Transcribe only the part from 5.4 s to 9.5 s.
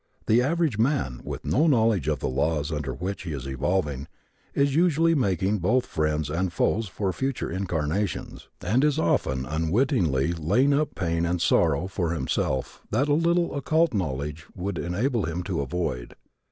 both friends and foes for future incarnations and is often